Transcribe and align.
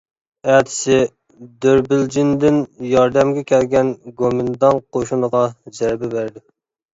ئەتىسى 0.51 0.95
دۆربىلجىندىن 1.65 2.57
ياردەمگە 2.93 3.43
كەلگەن 3.53 3.93
گومىنداڭ 4.23 4.81
قوشۇنىغا 4.99 5.45
زەربە 5.81 6.11
بەردى. 6.17 6.45